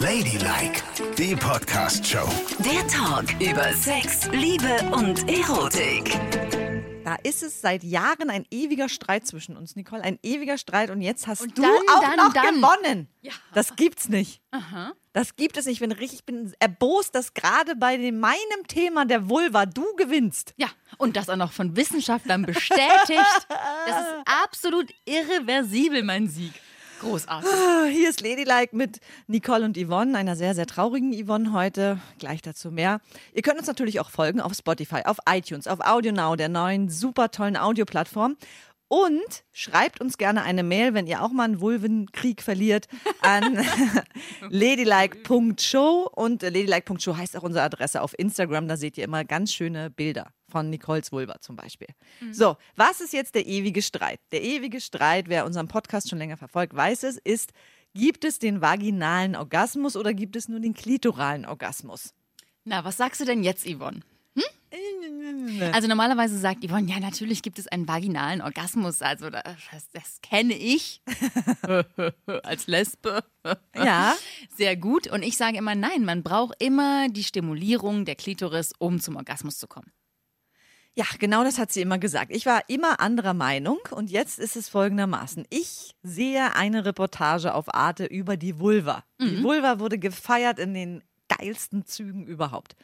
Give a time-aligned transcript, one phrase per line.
[0.00, 0.82] Ladylike,
[1.18, 2.26] die Podcast-Show.
[2.60, 6.18] Der Talk über Sex, Liebe und Erotik.
[7.04, 10.02] Da ist es seit Jahren ein ewiger Streit zwischen uns, Nicole.
[10.02, 12.54] Ein ewiger Streit und jetzt hast Und du dann, auch dann, noch dann.
[12.56, 13.08] gewonnen.
[13.20, 13.32] Ja.
[13.52, 14.40] Das gibt's nicht.
[14.52, 14.92] Aha.
[15.12, 15.74] Das gibt es nicht.
[15.74, 19.84] Ich bin richtig, ich bin erbost, dass gerade bei dem, meinem Thema der Vulva du
[19.96, 20.54] gewinnst.
[20.56, 23.46] Ja, und das auch noch von Wissenschaftlern bestätigt.
[23.48, 24.14] Das ist
[24.44, 26.52] absolut irreversibel, mein Sieg.
[27.00, 27.48] Großartig.
[27.50, 31.98] Ah, Hier ist Ladylike mit Nicole und Yvonne, einer sehr, sehr traurigen Yvonne heute.
[32.18, 33.00] Gleich dazu mehr.
[33.34, 37.30] Ihr könnt uns natürlich auch folgen auf Spotify, auf iTunes, auf AudioNow, der neuen super
[37.30, 38.36] tollen Audioplattform.
[38.92, 42.88] Und schreibt uns gerne eine Mail, wenn ihr auch mal einen Vulvenkrieg verliert,
[43.20, 43.64] an
[44.50, 46.10] ladylike.show.
[46.12, 48.66] Und äh, ladylike.show heißt auch unsere Adresse auf Instagram.
[48.66, 51.86] Da seht ihr immer ganz schöne Bilder von Nicoles Vulva zum Beispiel.
[52.32, 54.18] So, was ist jetzt der ewige Streit?
[54.32, 57.52] Der ewige Streit, wer unseren Podcast schon länger verfolgt, weiß es, ist,
[57.94, 62.12] gibt es den vaginalen Orgasmus oder gibt es nur den klitoralen Orgasmus?
[62.64, 64.00] Na, was sagst du denn jetzt, Yvonne?
[65.72, 69.02] Also normalerweise sagt Yvonne, ja, natürlich gibt es einen vaginalen Orgasmus.
[69.02, 69.42] Also das,
[69.92, 71.02] das kenne ich
[72.42, 73.24] als Lesbe.
[73.74, 74.14] Ja.
[74.56, 75.06] Sehr gut.
[75.08, 79.58] Und ich sage immer, nein, man braucht immer die Stimulierung der Klitoris, um zum Orgasmus
[79.58, 79.92] zu kommen.
[80.94, 82.32] Ja, genau das hat sie immer gesagt.
[82.34, 85.46] Ich war immer anderer Meinung und jetzt ist es folgendermaßen.
[85.48, 89.04] Ich sehe eine Reportage auf Arte über die Vulva.
[89.20, 92.74] Die Vulva wurde gefeiert in den geilsten Zügen überhaupt.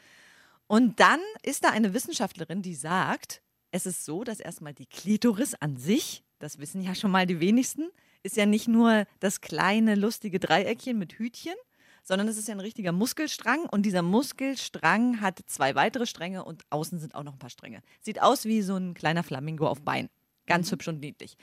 [0.67, 5.55] Und dann ist da eine Wissenschaftlerin, die sagt, es ist so, dass erstmal die Klitoris
[5.55, 7.91] an sich, das wissen ja schon mal die wenigsten,
[8.23, 11.55] ist ja nicht nur das kleine lustige Dreieckchen mit Hütchen,
[12.03, 16.63] sondern es ist ja ein richtiger Muskelstrang und dieser Muskelstrang hat zwei weitere Stränge und
[16.71, 17.83] außen sind auch noch ein paar Stränge.
[18.01, 20.09] Sieht aus wie so ein kleiner Flamingo auf Bein.
[20.47, 21.37] Ganz hübsch und niedlich.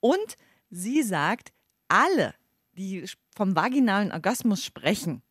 [0.00, 0.36] Und
[0.70, 1.52] sie sagt,
[1.88, 2.34] alle,
[2.72, 5.22] die vom vaginalen Orgasmus sprechen,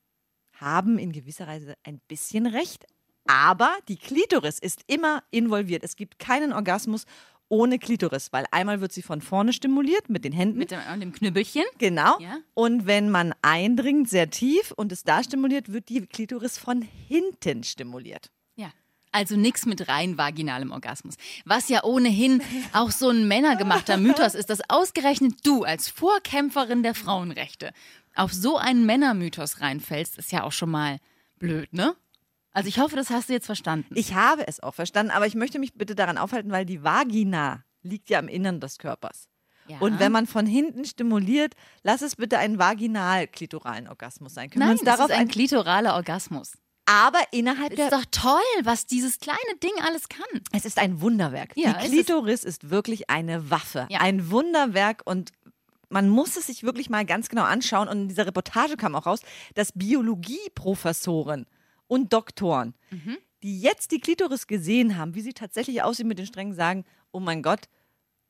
[0.54, 2.86] haben in gewisser Weise ein bisschen recht,
[3.28, 5.84] aber die Klitoris ist immer involviert.
[5.84, 7.06] Es gibt keinen Orgasmus
[7.50, 10.58] ohne Klitoris, weil einmal wird sie von vorne stimuliert mit den Händen.
[10.58, 11.64] Mit dem, und dem Knüppelchen.
[11.78, 12.20] Genau.
[12.20, 12.38] Ja.
[12.54, 17.64] Und wenn man eindringt, sehr tief und es da stimuliert, wird die Klitoris von hinten
[17.64, 18.32] stimuliert.
[18.56, 18.72] Ja.
[19.12, 21.16] Also nichts mit rein vaginalem Orgasmus.
[21.46, 22.42] Was ja ohnehin
[22.74, 27.72] auch so ein männergemachter Mythos ist, dass ausgerechnet du als Vorkämpferin der Frauenrechte
[28.16, 30.98] auf so einen Männermythos reinfällst, ist ja auch schon mal
[31.40, 31.96] blöd, ne?
[32.58, 33.94] Also ich hoffe, das hast du jetzt verstanden.
[33.96, 37.64] Ich habe es auch verstanden, aber ich möchte mich bitte daran aufhalten, weil die Vagina
[37.84, 39.28] liegt ja im Innern des Körpers.
[39.68, 39.78] Ja.
[39.80, 41.54] Und wenn man von hinten stimuliert,
[41.84, 44.50] lass es bitte einen vaginal-klitoralen Orgasmus sein.
[44.50, 46.54] Können wir Nein, uns das darauf ist ein klitoraler Orgasmus.
[46.86, 50.42] Aber innerhalb Ist der doch toll, was dieses kleine Ding alles kann.
[50.54, 51.52] Es ist ein Wunderwerk.
[51.56, 53.88] Ja, die es ist- Klitoris ist, wirklich eine Waffe.
[53.92, 54.00] Ja.
[54.00, 55.32] Ein Wunderwerk und
[55.90, 57.88] man muss es sich wirklich mal ganz genau anschauen.
[57.88, 59.20] Und in dieser Reportage kam auch raus,
[59.54, 61.46] dass Biologieprofessoren
[61.88, 63.18] und Doktoren, Mhm.
[63.44, 67.20] die jetzt die Klitoris gesehen haben, wie sie tatsächlich aussieht mit den Strängen, sagen, oh
[67.20, 67.68] mein Gott,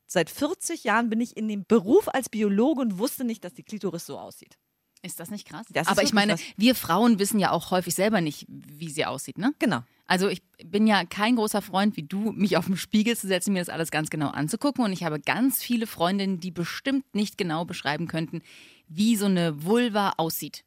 [0.06, 3.62] seit 40 Jahren bin ich in dem Beruf als Biologe und wusste nicht, dass die
[3.62, 4.58] Klitoris so aussieht.
[5.02, 5.66] Ist das nicht krass?
[5.70, 6.40] Das Aber ich meine, was.
[6.56, 9.54] wir Frauen wissen ja auch häufig selber nicht, wie sie aussieht, ne?
[9.60, 9.80] Genau.
[10.06, 13.52] Also ich bin ja kein großer Freund wie du, mich auf den Spiegel zu setzen,
[13.52, 14.82] mir das alles ganz genau anzugucken.
[14.84, 18.40] Und ich habe ganz viele Freundinnen, die bestimmt nicht genau beschreiben könnten,
[18.88, 20.64] wie so eine Vulva aussieht.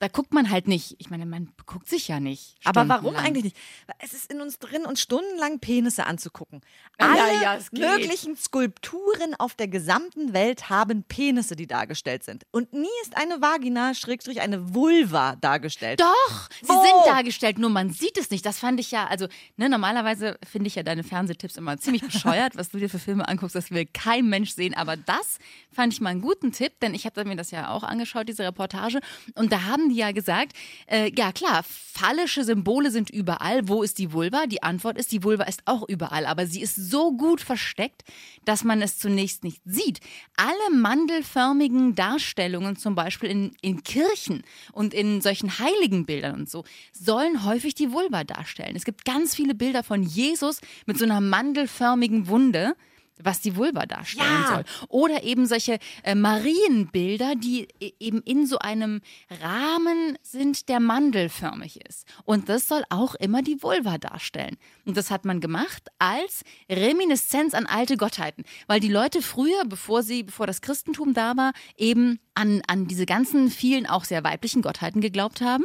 [0.00, 0.08] Ja.
[0.08, 0.96] Da guckt man halt nicht.
[0.98, 2.56] Ich meine, man guckt sich ja nicht.
[2.64, 3.56] Aber warum eigentlich nicht?
[4.00, 6.60] Es ist in uns drin, uns stundenlang Penisse anzugucken.
[7.00, 7.80] Ja, Alle ja, es geht.
[7.80, 12.44] möglichen Skulpturen auf der gesamten Welt haben Penisse, die dargestellt sind.
[12.50, 16.00] Und nie ist eine Vagina, Schrägstrich, eine Vulva dargestellt.
[16.00, 16.82] Doch, sie Wo?
[16.82, 18.44] sind dargestellt, nur man sieht es nicht.
[18.44, 19.26] Das fand ich ja, also
[19.56, 23.26] ne, normalerweise finde ich ja deine Fernsehtipps immer ziemlich bescheuert, was du dir für Filme
[23.26, 24.74] anguckst, das will kein Mensch sehen.
[24.74, 25.38] Aber das
[25.72, 28.44] fand ich mal einen guten Tipp, denn ich habe mir das ja auch angeschaut, diese
[28.44, 29.00] Reportage.
[29.34, 30.52] Und da haben die ja gesagt,
[30.86, 33.68] äh, ja klar, phallische Symbole sind überall.
[33.68, 34.46] Wo ist die Vulva?
[34.46, 38.02] Die Antwort ist, die Vulva ist auch überall, aber sie ist so gut versteckt,
[38.44, 40.00] dass man es zunächst nicht sieht.
[40.36, 47.44] Alle mandelförmigen Darstellungen, zum Beispiel in, in Kirchen und in solchen Heiligenbildern und so, sollen
[47.44, 48.76] häufig die Vulva darstellen.
[48.76, 52.74] Es gibt ganz viele Bilder von Jesus mit so einer mandelförmigen Wunde
[53.22, 54.48] was die Vulva darstellen Ja.
[54.48, 54.64] soll.
[54.88, 59.00] Oder eben solche äh, Marienbilder, die e- eben in so einem
[59.42, 62.06] Rahmen sind, der mandelförmig ist.
[62.24, 64.56] Und das soll auch immer die Vulva darstellen.
[64.84, 68.44] Und das hat man gemacht als Reminiszenz an alte Gottheiten.
[68.66, 73.06] Weil die Leute früher, bevor sie, bevor das Christentum da war, eben an, an diese
[73.06, 75.64] ganzen vielen auch sehr weiblichen Gottheiten geglaubt haben.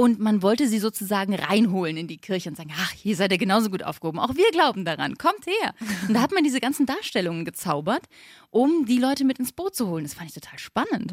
[0.00, 3.38] Und man wollte sie sozusagen reinholen in die Kirche und sagen, ach, hier seid ihr
[3.38, 4.20] genauso gut aufgehoben.
[4.20, 5.18] Auch wir glauben daran.
[5.18, 5.74] Kommt her.
[6.06, 8.04] Und da hat man diese ganzen Darstellungen gezaubert,
[8.50, 10.04] um die Leute mit ins Boot zu holen.
[10.04, 11.12] Das fand ich total spannend.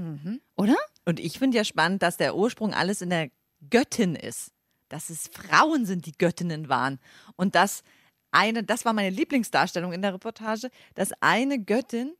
[0.56, 0.76] Oder?
[1.04, 3.32] Und ich finde ja spannend, dass der Ursprung alles in der
[3.72, 4.52] Göttin ist.
[4.88, 7.00] Dass es Frauen sind, die Göttinnen waren.
[7.38, 7.82] Und dass
[8.30, 12.14] eine, das war meine Lieblingsdarstellung in der Reportage, dass eine Göttin,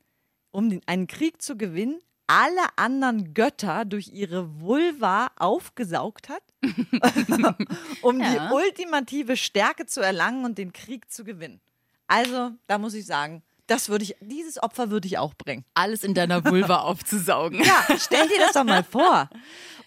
[0.50, 6.42] um den, einen Krieg zu gewinnen, alle anderen Götter durch ihre Vulva aufgesaugt hat,
[8.02, 8.48] um Ja.
[8.48, 11.60] die ultimative Stärke zu erlangen und den Krieg zu gewinnen.
[12.08, 15.64] Also, da muss ich sagen, das würde ich, dieses Opfer würde ich auch bringen.
[15.74, 17.62] Alles in deiner Vulva aufzusaugen.
[17.64, 19.28] Ja, stell dir das doch mal vor.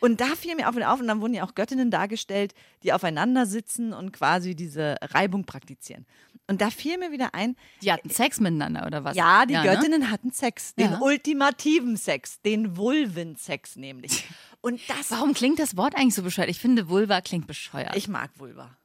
[0.02, 2.54] Und da fiel mir auf und auf, und dann wurden ja auch Göttinnen dargestellt,
[2.84, 6.06] die aufeinander sitzen und quasi diese Reibung praktizieren.
[6.48, 9.16] Und da fiel mir wieder ein, Die hatten Sex miteinander, oder was?
[9.16, 9.62] ja, die ne?
[9.64, 11.00] Göttinnen hatten Sex, den Ja.
[11.02, 14.26] ultimativen Sex, den Vulvensex nämlich.
[14.62, 16.50] Und das, Warum klingt das Wort eigentlich so bescheuert?
[16.50, 17.96] Ich finde, Vulva klingt bescheuert.
[17.96, 18.76] ich mag Vulva.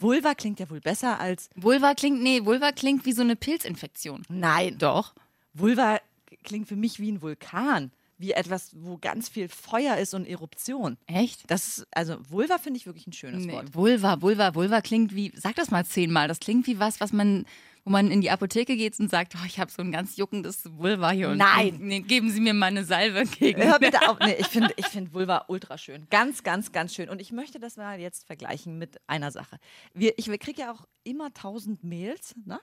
[0.00, 4.22] Vulva klingt ja wohl besser als, Vulva klingt, nee, Vulva klingt wie so eine Pilzinfektion.
[4.28, 5.14] nein, Doch.
[5.54, 6.00] Vulva
[6.44, 10.96] klingt für mich wie ein Vulkan, wie etwas, wo ganz viel Feuer ist und Eruption.
[11.06, 11.50] Echt?
[11.50, 13.74] Das ist, also Vulva finde ich wirklich ein schönes Nee, Wort.
[13.74, 17.46] Vulva, Vulva, Vulva klingt wie, sag das mal zehnmal, das klingt wie was, was man,
[17.84, 20.62] wo man in die Apotheke geht und sagt, oh, ich habe so ein ganz juckendes
[20.76, 21.30] Vulva hier.
[21.30, 21.78] Und Nein.
[21.80, 23.62] Nee, geben Sie mir mal eine Salbe gegen.
[23.62, 24.18] Hör bitte auf.
[24.20, 26.06] Nee, ich finde ich find Vulva ultra schön.
[26.10, 27.08] Ganz, ganz, ganz schön.
[27.08, 29.58] Und ich möchte das mal jetzt vergleichen mit einer Sache.
[29.94, 32.60] Wir, ich kriege ja auch immer tausend Mails ne,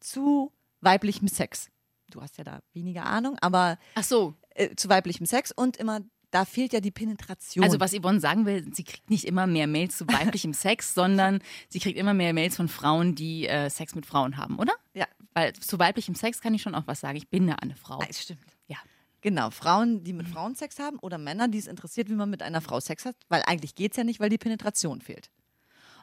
[0.00, 1.70] zu weiblichem Sex.
[2.10, 6.00] Du hast ja da weniger Ahnung, aber Ach so, äh, zu weiblichem Sex und immer,
[6.30, 7.64] da fehlt ja die Penetration.
[7.64, 11.40] also was Yvonne sagen will, sie kriegt nicht immer mehr Mails zu weiblichem Sex, sondern
[11.68, 14.72] sie kriegt immer mehr Mails von Frauen, die äh, Sex mit Frauen haben, oder?
[14.94, 15.06] Ja.
[15.34, 17.16] Weil zu weiblichem Sex kann ich schon auch was sagen.
[17.16, 17.98] Ich bin ja eine Frau.
[17.98, 18.40] Nein, stimmt.
[18.66, 18.78] Ja.
[19.20, 22.42] Genau, Frauen, die mit Frauen Sex haben oder Männer, die es interessiert, wie man mit
[22.42, 25.30] einer Frau Sex hat, weil eigentlich geht es ja nicht, weil die Penetration fehlt.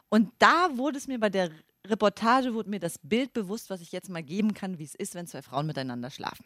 [0.08, 1.50] Und da wurde es mir bei der
[1.86, 5.14] Reportage, wurde mir das Bild bewusst, was ich jetzt mal geben kann, wie es ist,
[5.14, 6.44] wenn zwei Frauen miteinander schlafen.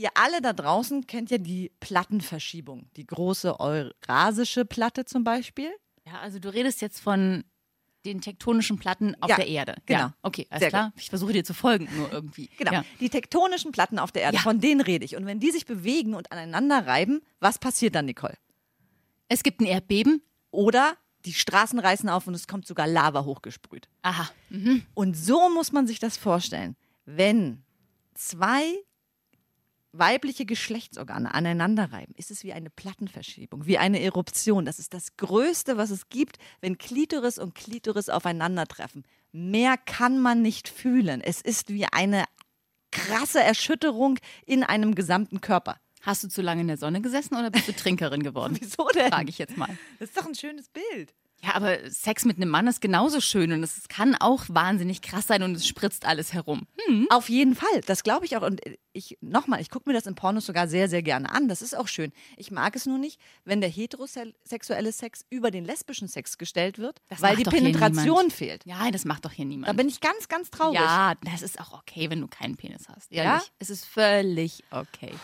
[0.00, 5.70] Ihr alle da draußen kennt ja die Plattenverschiebung, die große eurasische Platte zum Beispiel.
[6.06, 7.44] Ja, also du redest jetzt von
[8.04, 9.74] den tektonischen Platten auf Ja, der Erde.
[9.86, 9.98] genau.
[10.00, 10.92] Ja, okay, alles Sehr klar.
[10.96, 12.48] Ich versuche dir zu folgen, nur irgendwie.
[12.56, 12.84] Genau, Ja.
[13.00, 15.16] die tektonischen Platten auf der Erde, von denen rede ich.
[15.16, 18.38] Und wenn die sich bewegen und aneinander reiben, was passiert dann, Nicole?
[19.28, 20.22] Es gibt ein Erdbeben.
[20.52, 20.96] Oder
[21.26, 23.88] die Straßen reißen auf und es kommt sogar Lava hochgesprüht.
[24.02, 24.30] Aha.
[24.94, 26.76] Und so muss man sich das vorstellen.
[27.04, 27.64] Wenn
[28.14, 28.62] zwei
[29.92, 34.64] weibliche Geschlechtsorgane aneinander reiben, ist es wie eine Plattenverschiebung, wie eine Eruption.
[34.64, 39.04] Das ist das Größte, was es gibt, wenn Klitoris und Klitoris aufeinandertreffen.
[39.32, 41.20] Mehr kann man nicht fühlen.
[41.20, 42.24] Es ist wie eine
[42.90, 45.78] krasse Erschütterung in einem gesamten Körper.
[46.02, 48.56] Hast du zu lange in der Sonne gesessen oder bist du Trinkerin geworden?
[48.60, 49.10] Wieso denn?
[49.10, 49.76] Frage ich jetzt mal.
[49.98, 51.14] Das ist doch ein schönes Bild.
[51.40, 55.28] Ja, aber Sex mit einem Mann ist genauso schön und es kann auch wahnsinnig krass
[55.28, 56.66] sein und es spritzt alles herum.
[56.86, 57.06] Hm.
[57.10, 58.42] Auf jeden Fall, das glaube ich auch.
[58.42, 58.60] Und
[58.92, 61.46] ich nochmal, ich gucke mir das in Pornos sogar sehr, sehr gerne an.
[61.46, 62.12] Das ist auch schön.
[62.36, 67.00] Ich mag es nur nicht, wenn der heterosexuelle Sex über den lesbischen Sex gestellt wird,
[67.08, 68.66] Das weil die Penetration fehlt.
[68.66, 69.68] Ja, das macht doch hier niemand.
[69.68, 70.80] Da bin ich ganz, ganz traurig.
[70.80, 73.12] ja, das ist auch okay, wenn du keinen Penis hast.
[73.12, 73.22] Ja?
[73.22, 73.52] Ehrlich.
[73.60, 75.12] Es ist völlig okay.
[75.12, 75.18] Ja.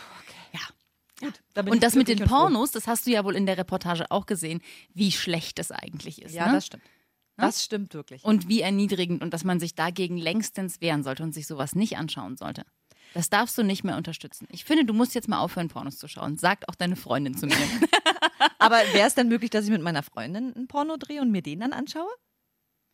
[1.20, 2.18] Gut, da Und das mit den.
[2.18, 4.60] Pornos, das hast du ja wohl in der Reportage auch gesehen,
[4.92, 6.34] wie schlecht das eigentlich ist.
[6.34, 6.54] Ja, ne?
[6.54, 6.82] das stimmt.
[7.36, 8.24] Das stimmt wirklich.
[8.24, 11.96] Und wie erniedrigend und dass man sich dagegen längstens wehren sollte und sich sowas nicht
[11.96, 12.64] anschauen sollte.
[13.12, 14.46] Das darfst du nicht mehr unterstützen.
[14.50, 16.36] Ich finde, du musst jetzt mal aufhören, Pornos zu schauen.
[16.36, 17.56] Sagt auch deine Freundin zu mir.
[18.58, 21.42] Aber wäre es dann möglich, dass ich mit meiner Freundin ein Porno drehe und mir
[21.42, 22.10] den dann anschaue?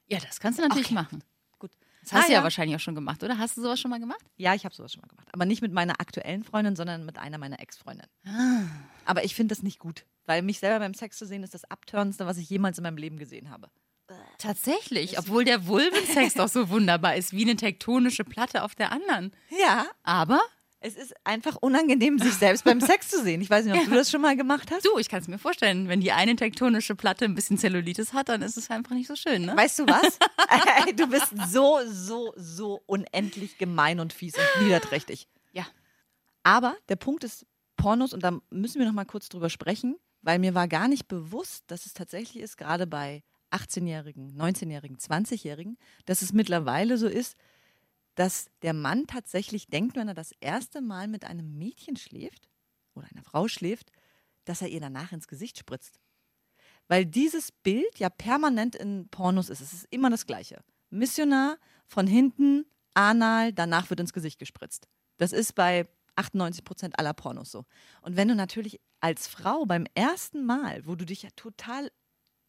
[0.07, 0.95] ja, das kannst du natürlich Okay.
[0.95, 1.25] machen.
[1.59, 1.71] Gut.
[2.03, 2.39] Das hast Ah, du ja.
[2.39, 2.43] ja.
[2.45, 3.39] wahrscheinlich auch schon gemacht, oder?
[3.39, 4.21] Hast du sowas schon mal gemacht?
[4.37, 5.29] Ja, ich habe sowas schon mal gemacht.
[5.33, 8.11] Aber nicht mit meiner aktuellen Freundin, sondern mit einer meiner Ex-Freundinnen.
[8.27, 8.63] Ah.
[9.05, 11.65] Aber ich finde das nicht gut, weil mich selber beim Sex zu sehen, ist das
[11.71, 13.69] Abtörnendste, was ich jemals in meinem Leben gesehen habe.
[14.39, 19.33] Tatsächlich, obwohl der Vulvensex doch so wunderbar ist, wie eine tektonische Platte auf der anderen.
[19.51, 20.41] Ja, Aber
[20.83, 23.43] Es ist einfach unangenehm, sich selbst beim Sex zu sehen.
[23.43, 24.87] Ich weiß nicht, ob du das schon mal gemacht hast.
[24.87, 28.31] du, ich kann es mir vorstellen, wenn die eine tektonische Platte ein bisschen Zellulitis hat,
[28.31, 29.55] dann ist es einfach nicht so schön, ne?
[29.55, 30.19] Weißt du was?
[30.97, 35.29] du bist so, so, so unendlich gemein und fies und niederträchtig.
[35.53, 35.67] Ja.
[36.45, 37.45] Aber der Punkt ist
[37.77, 41.09] Pornos, und da müssen wir noch mal kurz drüber sprechen, weil mir war gar nicht
[41.09, 47.37] bewusst, dass es tatsächlich ist, gerade bei 18-Jährigen, 19-Jährigen, 20-Jährigen, dass es mittlerweile so ist,
[48.21, 52.51] dass der Mann tatsächlich denkt, wenn er das erste Mal mit einem Mädchen schläft
[52.93, 53.93] oder einer Frau schläft,
[54.45, 55.99] dass er ihr danach ins Gesicht spritzt.
[56.87, 59.63] Weil dieses Bild ja permanent in Pornos ist.
[59.63, 60.63] Es ist immer das Gleiche.
[60.91, 64.87] Missionar von hinten, anal, danach wird ins Gesicht gespritzt.
[65.17, 67.65] Das ist bei 98 Prozent aller Pornos so.
[68.03, 71.91] Und wenn du natürlich als Frau beim ersten Mal, wo du dich ja total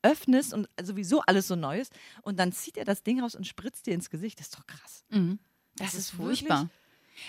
[0.01, 3.47] öffnest und sowieso alles so neu ist und dann zieht er das Ding raus und
[3.47, 4.37] spritzt dir ins Gesicht.
[4.37, 5.05] Das ist doch krass.
[5.11, 5.39] Mhm.
[5.77, 6.69] Das, Das ist furchtbar.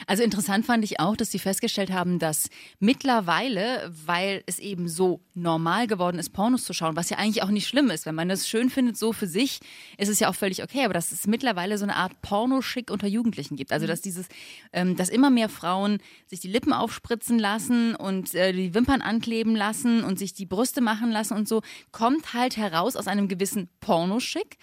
[0.07, 5.21] Also interessant fand ich auch, dass sie festgestellt haben, dass mittlerweile, weil es eben so
[5.35, 8.29] normal geworden ist, Pornos zu schauen, was ja eigentlich auch nicht schlimm ist, wenn man
[8.29, 9.61] das schön findet, so für sich,
[9.99, 13.07] ist es ja auch völlig okay, aber dass es mittlerweile so eine Art Pornoschick unter
[13.07, 13.73] Jugendlichen gibt.
[13.73, 14.27] Also dass dieses,
[14.73, 19.55] ähm, dass immer mehr Frauen sich die Lippen aufspritzen lassen und äh, die Wimpern ankleben
[19.55, 23.69] lassen und sich die Brüste machen lassen und so, kommt halt heraus aus einem gewissen
[23.81, 24.59] Pornoschick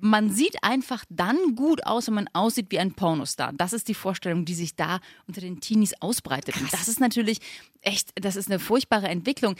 [0.00, 3.52] man sieht einfach dann gut aus, wenn man aussieht wie ein Pornostar.
[3.54, 6.56] Das ist die Vorstellung, die sich da unter den Teenies ausbreitet.
[6.60, 7.38] Und das ist natürlich
[7.80, 9.56] echt, das ist eine furchtbare Entwicklung.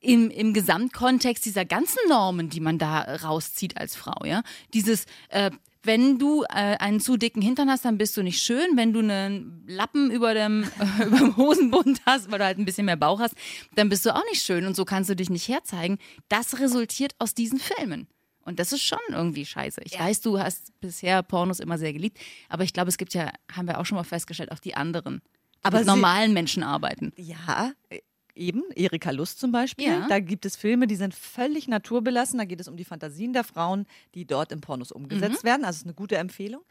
[0.00, 4.42] Im, Im Gesamtkontext dieser ganzen Normen, die man da rauszieht als Frau, ja.
[4.72, 5.50] Dieses, äh,
[5.82, 8.76] wenn du äh, einen zu dicken Hintern hast, dann bist du nicht schön.
[8.76, 12.64] Wenn du einen Lappen über dem, äh, über dem Hosenbund hast, weil du halt ein
[12.64, 13.34] bisschen mehr Bauch hast,
[13.74, 15.98] dann bist du auch nicht schön und so kannst du dich nicht herzeigen.
[16.28, 18.06] Das resultiert aus diesen Filmen.
[18.48, 19.82] Und das ist schon irgendwie scheiße.
[19.84, 23.30] Ich weiß, du hast bisher Pornos immer sehr geliebt, aber ich glaube, es gibt ja,
[23.52, 25.20] haben wir auch schon mal festgestellt, auch die anderen,
[25.62, 27.12] Aber mit normalen Menschen arbeiten.
[27.16, 28.00] Ja, äh,
[28.34, 28.62] eben.
[28.74, 29.88] Erika Lust zum Beispiel.
[29.88, 30.08] Ja.
[30.08, 32.38] Da gibt es Filme, die sind völlig naturbelassen.
[32.38, 35.64] Da geht es um die Fantasien der Frauen, die dort in Pornos umgesetzt werden.
[35.64, 36.62] Also es ist eine gute Empfehlung.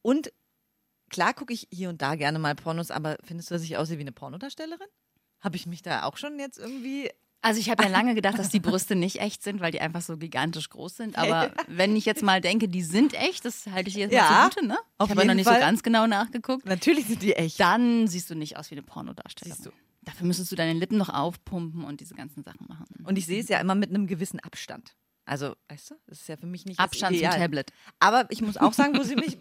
[0.00, 0.32] Und
[1.08, 3.98] klar gucke ich hier und da gerne mal Pornos, aber findest du, dass ich aussehe
[3.98, 4.88] wie eine Pornodarstellerin?
[5.40, 7.10] Habe ich mich da auch schon jetzt irgendwie.
[7.42, 10.00] Also ich habe ja lange gedacht, dass die Brüste nicht echt sind, weil die einfach
[10.00, 11.18] so gigantisch groß sind.
[11.18, 14.50] Aber wenn ich jetzt mal denke, die sind echt, das halte ich jetzt Ja, mal
[14.50, 14.78] zugute, ne?
[15.02, 15.56] Ich habe ja noch nicht Fall.
[15.56, 16.64] so ganz genau nachgeguckt.
[16.64, 17.58] Natürlich sind die echt.
[17.60, 19.56] Dann siehst du nicht aus wie eine Pornodarstellerin.
[19.56, 19.72] Siehst du.
[20.04, 22.86] Dafür müsstest du deine Lippen noch aufpumpen und diese ganzen Sachen machen.
[23.04, 24.96] Und ich sehe es ja immer mit einem gewissen Abstand.
[25.24, 27.30] Also, weißt du, das ist ja für mich nicht Abstand zum.
[27.30, 27.72] Tablet.
[28.00, 29.38] Aber ich muss auch sagen, wo sie mich,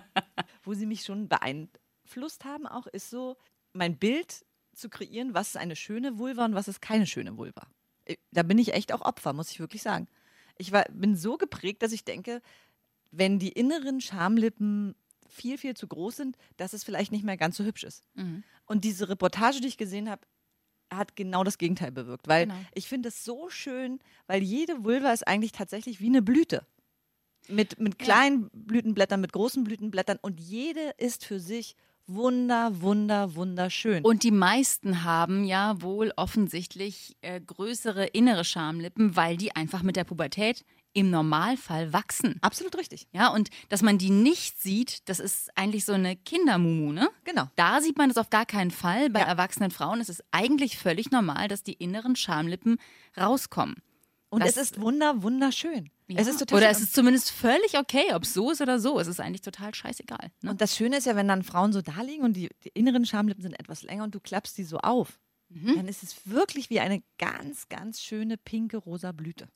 [0.62, 3.36] wo sie mich schon beeinflusst haben, auch ist so
[3.74, 7.66] mein Bild zu kreieren, was ist eine schöne Vulva und was ist keine schöne Vulva.
[8.04, 10.08] Äh, Da bin ich echt auch Opfer, muss ich wirklich sagen.
[10.56, 12.40] Ich war, bin so geprägt, dass ich denke,
[13.10, 14.94] wenn die inneren Schamlippen
[15.28, 18.04] viel, viel zu groß sind, dass es vielleicht nicht mehr ganz so hübsch ist.
[18.14, 18.44] Mhm.
[18.66, 20.22] Und diese Reportage, die ich gesehen habe,
[20.92, 22.28] hat genau das Gegenteil bewirkt.
[22.28, 22.58] Weil Genau.
[22.74, 26.66] ich finde es so schön, weil jede Vulva ist eigentlich tatsächlich wie eine Blüte.
[27.48, 34.04] Mit, mit kleinen Blütenblättern, mit großen Blütenblättern und jede ist für sich wunder, wunder, wunderschön.
[34.04, 39.96] Und die meisten haben ja wohl offensichtlich äh, größere innere Schamlippen, weil die einfach mit
[39.96, 42.36] der Pubertät im Normalfall wachsen.
[42.40, 43.08] Absolut richtig.
[43.12, 47.08] Ja, und dass man die nicht sieht, das ist eigentlich so eine Kindermumu, ne?
[47.24, 47.48] Genau.
[47.56, 49.10] Da sieht man das auf gar keinen Fall.
[49.10, 49.26] Bei Ja.
[49.26, 52.76] erwachsenen Frauen ist es eigentlich völlig normal, dass die inneren Schamlippen
[53.18, 53.76] rauskommen.
[54.28, 55.90] Und Das- es ist wunder, wunderschön.
[56.06, 56.20] Ja.
[56.20, 59.00] Es ist total oder es ist zumindest völlig okay, ob es so ist oder so.
[59.00, 60.30] Es ist eigentlich total scheißegal.
[60.42, 60.50] Ne?
[60.50, 63.06] Und das Schöne ist ja, wenn dann Frauen so da liegen und die, die inneren
[63.06, 65.18] Schamlippen sind etwas länger und du klappst die so auf,
[65.50, 65.76] Mhm.
[65.76, 69.46] dann ist es wirklich wie eine ganz, ganz schöne pinke rosa Blüte.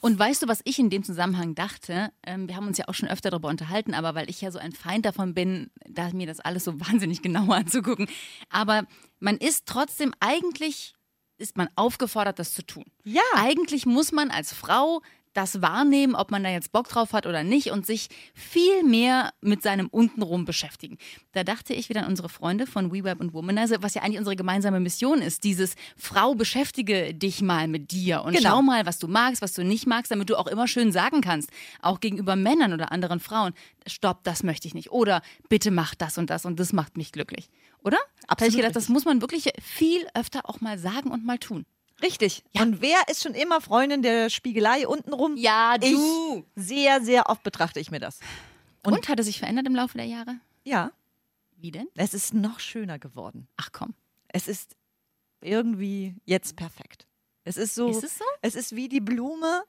[0.00, 2.12] Und weißt du, was ich in dem Zusammenhang dachte?
[2.24, 4.60] Ähm, wir haben uns ja auch schon öfter darüber unterhalten, aber weil ich ja so
[4.60, 8.06] ein Feind davon bin, da mir das alles so wahnsinnig genau anzugucken.
[8.48, 8.86] Aber
[9.18, 10.94] man ist trotzdem eigentlich,
[11.36, 12.84] ist man aufgefordert, das zu tun.
[13.02, 13.22] Ja.
[13.34, 15.02] Eigentlich muss man als Frau
[15.32, 19.32] das wahrnehmen, ob man da jetzt Bock drauf hat oder nicht und sich viel mehr
[19.40, 20.98] mit seinem Untenrum beschäftigen.
[21.32, 24.36] Da dachte ich wieder an unsere Freunde von WeWeb und Womanizer, was ja eigentlich unsere
[24.36, 25.44] gemeinsame Mission ist.
[25.44, 28.50] Dieses Frau, beschäftige dich mal mit dir und Genau.
[28.50, 31.20] schau mal, was du magst, was du nicht magst, damit du auch immer schön sagen
[31.20, 33.52] kannst, auch gegenüber Männern oder anderen Frauen,
[33.86, 34.90] stopp, das möchte ich nicht.
[34.92, 37.48] Oder bitte mach das und das und das macht mich glücklich.
[37.84, 37.96] Oder?
[37.96, 41.38] Habe ich Absolut gedacht, das muss man wirklich viel öfter auch mal sagen und mal
[41.38, 41.64] tun.
[42.02, 42.42] Richtig.
[42.58, 45.36] Und wer ist schon immer Freundin der Spiegelei untenrum?
[45.36, 45.96] Ja, Ich
[46.56, 48.18] sehr, sehr oft betrachte ich mir das.
[48.84, 50.36] Und, hat es sich verändert im Laufe der Jahre?
[50.64, 50.90] Ja,
[51.56, 51.86] Wie denn?
[51.94, 53.46] es ist noch schöner geworden.
[53.56, 53.94] Ach komm.
[54.28, 54.76] Es ist
[55.40, 57.06] irgendwie jetzt perfekt.
[57.44, 58.24] Es ist so, Ist es so?
[58.40, 59.62] es ist wie die Blume,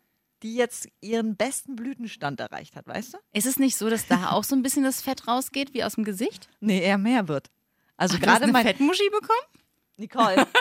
[0.44, 3.18] die jetzt ihren besten Blütenstand erreicht hat, weißt du?
[3.34, 5.96] Ist es nicht so, dass da auch so ein bisschen das Fett rausgeht, wie aus
[5.96, 6.50] dem Gesicht?
[6.60, 7.50] Nee, eher mehr wird.
[7.98, 9.40] Also du gerade eine mein Fettmuschi bekommen?
[9.98, 10.48] Nicole.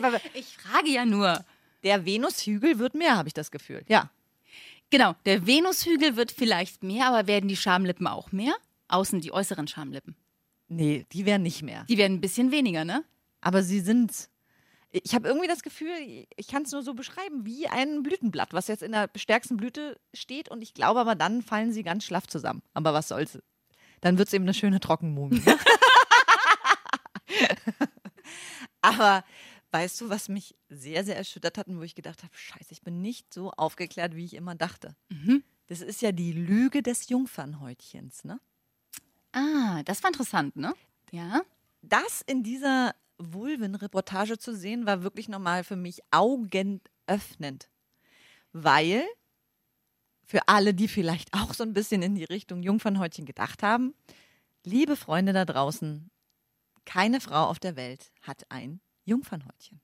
[0.00, 1.44] Warte, Ich frage ja nur.
[1.82, 3.84] der Venushügel wird mehr, habe ich das Gefühl.
[3.88, 4.10] Ja.
[4.90, 8.54] Genau, der Venushügel wird vielleicht mehr, aber werden die Schamlippen auch mehr?
[8.88, 10.14] Außen die äußeren Schamlippen.
[10.68, 11.84] Nee, die werden nicht mehr.
[11.88, 13.04] Die werden ein bisschen weniger, ne?
[13.40, 14.28] Aber sie sind.
[14.90, 15.90] Ich habe irgendwie das Gefühl,
[16.36, 19.98] ich kann es nur so beschreiben, wie ein Blütenblatt, was jetzt in der stärksten Blüte
[20.14, 20.48] steht.
[20.48, 22.62] Und ich glaube aber, dann fallen sie ganz schlaff zusammen.
[22.74, 23.38] Aber was soll's.
[24.00, 25.42] Dann wird es eben eine schöne Trockenmumie.
[28.82, 29.24] aber
[29.74, 32.82] weißt du, was mich sehr, sehr erschüttert hat und wo ich gedacht habe, scheiße, ich
[32.82, 34.94] bin nicht so aufgeklärt, wie ich immer dachte.
[35.66, 38.38] Das ist ja die Lüge des Jungfernhäutchens, ne?
[39.32, 40.74] Ah, das war interessant, ne?
[41.10, 41.42] Ja.
[41.82, 47.68] das in dieser Vulven-Reportage zu sehen, war wirklich nochmal für mich augenöffnend.
[48.52, 49.04] weil
[50.24, 53.94] für alle, die vielleicht auch so ein bisschen in die Richtung Jungfernhäutchen gedacht haben,
[54.64, 56.10] liebe Freunde da draußen,
[56.84, 59.80] keine Frau auf der Welt hat ein Jungfernhäutchen.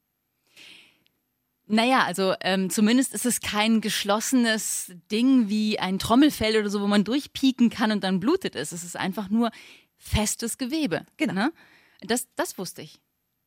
[1.67, 6.89] Naja, also ähm, zumindest ist es kein geschlossenes Ding wie ein Trommelfell oder so, wo
[6.89, 8.73] man durchpieken kann und dann blutet es.
[8.73, 9.53] Es ist einfach nur
[9.97, 11.07] festes Gewebe.
[11.17, 11.35] Genau.
[11.35, 11.53] Ne?
[12.01, 13.01] Das, das wusste ich.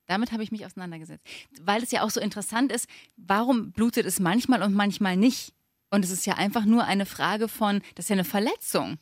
[0.05, 1.25] Damit habe ich mich auseinandergesetzt.
[1.61, 2.87] Weil es ja auch so interessant ist,
[3.17, 5.53] warum blutet es manchmal und manchmal nicht?
[5.89, 8.99] Und es ist ja einfach nur eine Frage von, das ist ja eine Verletzung.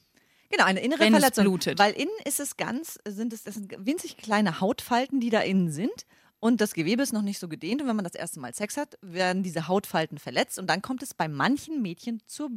[0.50, 1.44] Genau, eine innere Wenn es Verletzung.
[1.46, 1.80] blutet.
[1.80, 5.72] Weil innen ist es ganz, sind es das sind winzig kleine Hautfalten, die da innen
[5.72, 6.06] sind.
[6.42, 7.82] Und das Gewebe ist noch nicht so gedehnt.
[7.82, 10.58] Und wenn man das erste Mal Sex hat, werden diese Hautfalten verletzt.
[10.58, 12.50] Und dann kommt es bei manchen Mädchen zur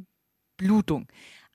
[0.57, 1.07] Blutung.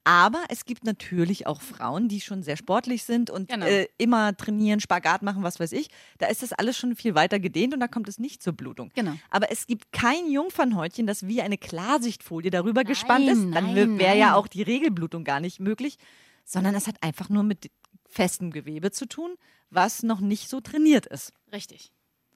[0.03, 3.65] Aber es gibt natürlich auch Frauen, die schon sehr sportlich sind und Genau.
[3.65, 5.89] äh, immer trainieren, Spagat machen, was weiß ich.
[6.19, 8.91] Da ist das alles schon viel weiter gedehnt und da kommt es nicht zur Blutung.
[8.93, 9.13] Genau.
[9.29, 13.41] Aber es gibt kein Jungfernhäutchen, das wie eine Klarsichtfolie darüber gespannt ist.
[13.53, 14.35] Dann nein, wäre ja nein.
[14.35, 15.97] auch die Regelblutung gar nicht möglich,
[16.45, 17.69] sondern es hat einfach nur mit
[18.07, 19.35] festem Gewebe zu tun,
[19.69, 21.33] was noch nicht so trainiert ist.
[21.51, 21.91] Richtig.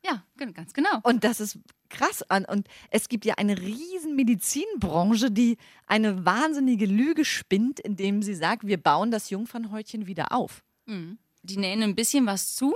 [0.05, 0.99] Ja, ganz genau.
[1.03, 2.23] Und das ist krass.
[2.29, 2.45] an.
[2.45, 5.57] Und es gibt ja eine riesen Medizinbranche, die
[5.87, 10.63] eine wahnsinnige Lüge spinnt, indem sie sagt, wir bauen das Jungfernhäutchen wieder auf.
[11.43, 12.75] Die nähen ein bisschen was zu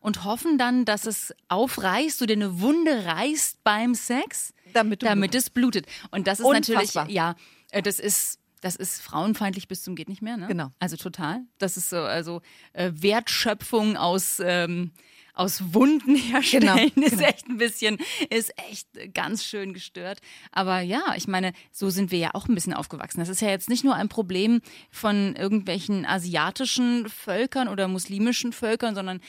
[0.00, 5.50] und hoffen dann, dass es aufreißt oder eine Wunde reißt beim Sex, Damit damit es
[5.50, 5.86] blutet.
[6.10, 7.04] Und das ist Unfassbar.
[7.04, 7.36] natürlich, ja,
[7.70, 8.38] äh, das ist.
[8.60, 10.46] Das ist frauenfeindlich bis zum geht nicht mehr, ne?
[10.46, 10.70] Genau.
[10.78, 11.42] Also total.
[11.58, 12.40] Das ist so, also
[12.72, 14.92] äh, Wertschöpfung aus ähm,
[15.34, 17.22] aus Wunden herstellen Genau, ist genau.
[17.28, 17.98] echt ein bisschen,
[18.30, 20.20] ist echt ganz schön gestört.
[20.52, 23.20] Aber ja, ich meine, so sind wir ja auch ein bisschen aufgewachsen.
[23.20, 24.60] Das ist ja jetzt nicht nur ein Problem
[24.90, 29.20] von irgendwelchen asiatischen Völkern oder muslimischen Völkern, sondern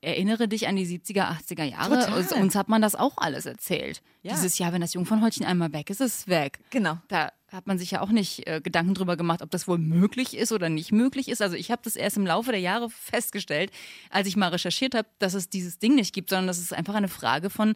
[0.00, 2.00] erinnere dich an die 70er, 80er Jahre.
[2.06, 2.42] Total.
[2.42, 4.02] Uns- hat man das auch alles erzählt.
[4.22, 4.32] Ja.
[4.34, 6.58] Dieses Jahr, wenn das Jungfernhäutchen einmal weg ist, ist es weg.
[6.70, 6.98] Genau.
[7.08, 10.36] Da hat man sich ja auch nicht äh, Gedanken drüber gemacht, ob das wohl möglich
[10.36, 11.40] ist oder nicht möglich ist.
[11.40, 13.70] Also ich habe das erst im Laufe der Jahre festgestellt,
[14.10, 16.94] als ich mal recherchiert habe, dass es dieses Ding nicht gibt, sondern dass es einfach
[16.94, 17.74] eine Frage von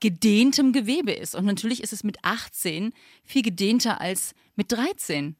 [0.00, 1.34] gedehntem Gewebe ist.
[1.36, 2.92] Und natürlich ist es mit 18
[3.24, 5.36] viel gedehnter als mit 13.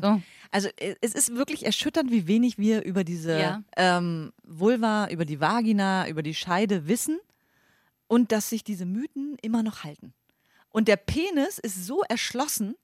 [0.00, 0.20] So.
[0.50, 3.62] Also äh, es ist wirklich erschütternd, wie wenig wir über diese Ja.
[3.76, 7.18] ähm, Vulva, über die Vagina, über die Scheide wissen
[8.08, 10.12] und dass sich diese Mythen immer noch halten.
[10.68, 12.74] Und der Penis ist so erschlossen,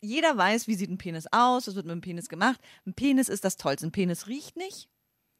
[0.00, 2.60] jeder weiß, wie sieht ein Penis aus, was wird mit dem Penis gemacht.
[2.86, 3.86] Ein Penis ist das Tollste.
[3.86, 4.88] Ein Penis riecht nicht.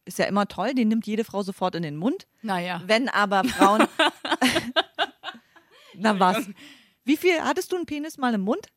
[0.04, 2.26] Ist ja immer toll, den nimmt jede Frau sofort in den Mund.
[2.42, 2.82] Naja.
[2.86, 3.86] Wenn aber Frauen.
[5.94, 6.48] Na was?
[7.04, 8.68] Wie viel hattest du einen Penis mal im Mund?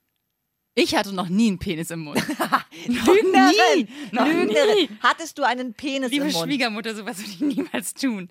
[0.74, 2.17] Ich hatte noch nie einen Penis im Mund.
[2.88, 3.89] Lügnerin!
[4.12, 4.32] Noch nie.
[4.32, 5.00] Lügnerin!
[5.02, 6.46] Hattest du einen Penis Liebe im Mund?
[6.46, 8.30] Schwiegermutter, sowas würde ich niemals tun.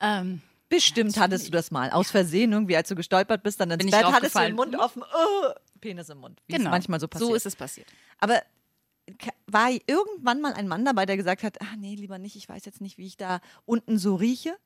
[0.00, 1.90] Ähm, Bestimmt hattest du das mal.
[1.90, 4.56] Aus Versehen, irgendwie, als du gestolpert bist, dann ins Bin Bett, hattest du den.
[4.56, 6.40] Mund offen, oh, Penis im Mund.
[6.46, 7.28] Wie es manchmal so passiert.
[7.28, 7.30] Genau.
[7.32, 7.86] So ist es passiert.
[8.18, 8.42] Aber
[9.46, 12.64] war irgendwann mal ein Mann dabei, der gesagt hat, ach nee, lieber nicht, ich weiß
[12.64, 14.56] jetzt nicht, wie ich da unten so rieche?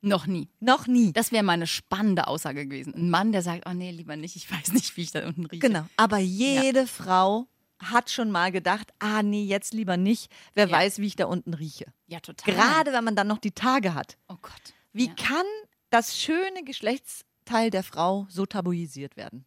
[0.00, 0.48] Noch nie.
[0.60, 1.12] Noch nie.
[1.12, 2.94] Das wäre mal eine spannende Aussage gewesen.
[2.94, 5.46] Ein Mann, der sagt, oh nee, lieber nicht, ich weiß nicht, wie ich da unten
[5.46, 5.60] rieche.
[5.60, 5.86] Genau.
[5.96, 7.46] Aber jede Frau
[7.78, 10.30] hat schon mal gedacht, ah nee, jetzt lieber nicht.
[10.54, 10.72] Wer Ja.
[10.72, 11.86] weiß, wie ich da unten rieche.
[12.06, 12.54] Ja, total.
[12.54, 14.16] Gerade wenn man dann noch die Tage hat.
[14.28, 14.74] Oh Gott.
[14.92, 15.14] Wie Ja.
[15.14, 15.46] kann
[15.90, 19.44] das schöne Geschlechtsteil der Frau so tabuisiert werden?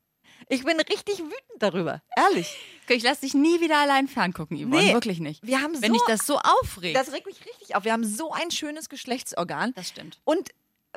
[0.50, 2.56] Ich bin richtig wütend darüber, ehrlich.
[2.88, 4.82] Ich lasse dich nie wieder allein ferngucken, Yvonne.
[4.84, 5.46] Nee, Wirklich nicht.
[5.46, 6.96] wir haben Wenn so- dich das so aufregt.
[6.96, 7.84] Das regt mich richtig auf.
[7.84, 10.20] Wir haben so ein schönes Geschlechtsorgan das stimmt.
[10.24, 10.50] und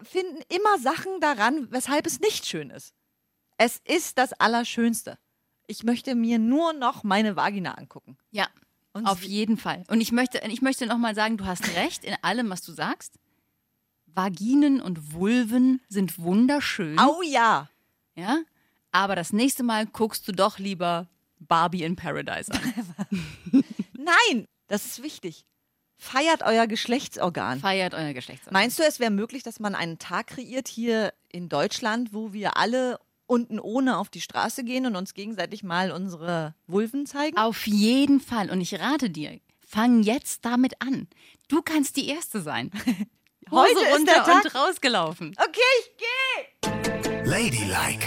[0.02, 2.94] finden immer Sachen daran, weshalb es nicht schön ist.
[3.58, 5.18] Es ist das Allerschönste.
[5.66, 8.16] Ich möchte mir nur noch meine Vagina angucken.
[8.30, 8.48] Ja,
[8.92, 9.84] Und auf jeden Fall.
[9.88, 13.18] Und ich möchte, ich möchte nochmal sagen, du hast recht in allem, was du sagst.
[14.06, 16.98] Vaginen und Vulven sind wunderschön.
[16.98, 17.68] Au ja!
[18.16, 18.40] Ja?
[18.92, 22.74] Aber das nächste Mal guckst du doch lieber Barbie in Paradise an.
[23.96, 25.44] Nein, das ist wichtig.
[25.96, 27.60] Feiert euer Geschlechtsorgan.
[27.60, 28.58] Feiert euer Geschlechtsorgan.
[28.60, 32.56] Meinst du, es wäre möglich, dass man einen Tag kreiert hier in Deutschland, wo wir
[32.56, 37.36] alle unten ohne auf die Straße gehen und uns gegenseitig mal unsere Vulven zeigen?
[37.36, 38.50] Auf jeden Fall.
[38.50, 41.06] Und ich rate dir, fang jetzt damit an.
[41.48, 42.70] Du kannst die Erste sein.
[43.50, 44.44] Hose Heute ist runter der Tag.
[44.44, 45.36] und rausgelaufen.
[45.36, 47.24] Okay, ich gehe!
[47.24, 48.06] Ladylike,